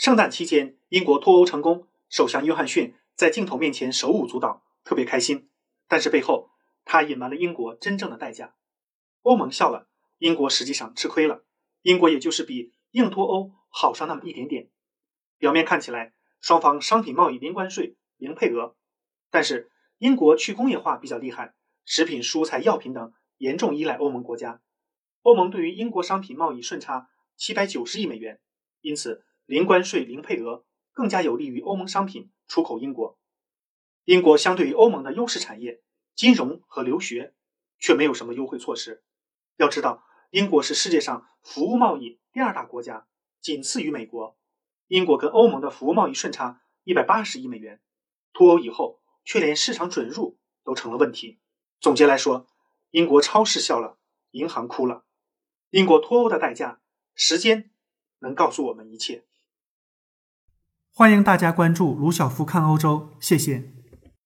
[0.00, 5.50] 圣诞期间，英国脱欧成功，首相约翰逊在镜头面前手舞足蹈，特别开心。
[5.88, 6.48] 但是背后，
[6.86, 8.54] 他隐瞒了英国真正的代价。
[9.20, 11.44] 欧盟笑了，英国实际上吃亏了。
[11.82, 14.70] 英国也就是比硬脱欧好上那么一点点。
[15.36, 18.74] 表面看起来，双方商品贸易零关税、零配额，
[19.30, 21.52] 但是英国去工业化比较厉害，
[21.84, 24.62] 食品、蔬菜、药品等严重依赖欧盟国家。
[25.20, 28.40] 欧盟对于英国商品贸易顺差七百九十亿美元，
[28.80, 29.26] 因此。
[29.50, 33.18] 零关税、零配额更加有利于欧盟商品出口英国。
[34.04, 35.82] 英国相对于欧盟的优势产业，
[36.14, 37.34] 金融和留学，
[37.76, 39.02] 却没有什么优惠措施。
[39.56, 43.08] 要知道，英国是世界上服务贸易第二大国家，
[43.40, 44.38] 仅次于美国。
[44.86, 47.80] 英国跟欧盟的服务贸易顺差一百八十亿美元，
[48.32, 51.40] 脱欧以后却连市场准入都成了问题。
[51.80, 52.46] 总结来说，
[52.90, 53.98] 英国超市笑了，
[54.30, 55.04] 银行哭了。
[55.70, 56.80] 英国脱欧的代价，
[57.16, 57.72] 时间
[58.20, 59.24] 能告诉我们一切。
[61.00, 63.79] 欢迎大家关注卢晓夫看欧洲，谢谢。